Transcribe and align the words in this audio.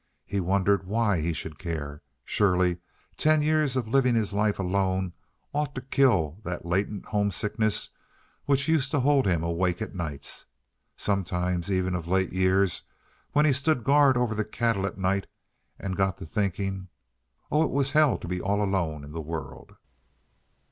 He 0.25 0.39
wondered 0.39 0.87
why 0.87 1.21
he 1.21 1.31
should 1.31 1.59
care. 1.59 2.01
Surely, 2.25 2.77
ten 3.17 3.43
years 3.43 3.75
of 3.75 3.87
living 3.87 4.15
his 4.15 4.33
life 4.33 4.57
alone 4.57 5.13
ought 5.53 5.75
to 5.75 5.81
kill 5.81 6.39
that 6.43 6.65
latent 6.65 7.05
homesickness 7.05 7.87
which 8.45 8.67
used 8.67 8.89
to 8.89 8.99
hold 8.99 9.27
him 9.27 9.43
awake 9.43 9.79
at 9.79 9.93
nights. 9.93 10.43
Sometimes 10.97 11.69
even 11.69 11.93
of 11.93 12.07
late 12.07 12.33
years, 12.33 12.81
when 13.33 13.45
he 13.45 13.53
stood 13.53 13.83
guard 13.83 14.17
over 14.17 14.33
the 14.33 14.43
cattle 14.43 14.87
at 14.87 14.97
night, 14.97 15.27
and 15.77 15.95
got 15.95 16.17
to 16.17 16.25
thinking 16.25 16.87
oh, 17.51 17.61
it 17.61 17.69
was 17.69 17.91
hell 17.91 18.17
to 18.17 18.27
be 18.27 18.41
all 18.41 18.63
alone 18.63 19.03
in 19.03 19.11
the 19.11 19.21
world! 19.21 19.75